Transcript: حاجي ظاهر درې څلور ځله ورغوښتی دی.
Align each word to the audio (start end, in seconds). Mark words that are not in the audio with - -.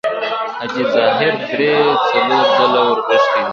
حاجي 0.57 0.83
ظاهر 0.95 1.31
درې 1.49 1.71
څلور 2.07 2.45
ځله 2.55 2.81
ورغوښتی 2.87 3.39
دی. 3.43 3.49